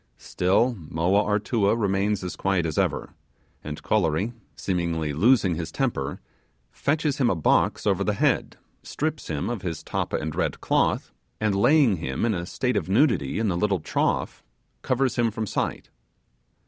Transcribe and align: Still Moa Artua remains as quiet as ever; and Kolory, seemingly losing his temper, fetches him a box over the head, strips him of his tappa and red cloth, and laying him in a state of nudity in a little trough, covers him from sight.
Still 0.17 0.75
Moa 0.79 1.23
Artua 1.23 1.75
remains 1.79 2.23
as 2.23 2.35
quiet 2.35 2.65
as 2.65 2.79
ever; 2.79 3.13
and 3.63 3.83
Kolory, 3.83 4.33
seemingly 4.55 5.13
losing 5.13 5.53
his 5.53 5.71
temper, 5.71 6.19
fetches 6.71 7.19
him 7.19 7.29
a 7.29 7.35
box 7.35 7.85
over 7.85 8.03
the 8.03 8.15
head, 8.15 8.57
strips 8.81 9.27
him 9.27 9.47
of 9.47 9.61
his 9.61 9.83
tappa 9.83 10.15
and 10.15 10.33
red 10.33 10.59
cloth, 10.59 11.11
and 11.39 11.53
laying 11.53 11.97
him 11.97 12.25
in 12.25 12.33
a 12.33 12.47
state 12.47 12.77
of 12.77 12.89
nudity 12.89 13.37
in 13.37 13.51
a 13.51 13.55
little 13.55 13.79
trough, 13.79 14.41
covers 14.81 15.17
him 15.17 15.29
from 15.29 15.45
sight. 15.45 15.91